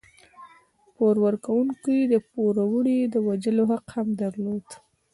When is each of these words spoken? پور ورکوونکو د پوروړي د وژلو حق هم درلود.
پور 0.95 1.15
ورکوونکو 1.25 1.93
د 2.13 2.15
پوروړي 2.29 2.99
د 3.13 3.15
وژلو 3.27 3.63
حق 3.71 3.85
هم 3.95 4.07
درلود. 4.21 4.67